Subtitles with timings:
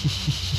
[0.00, 0.48] Hehehehe.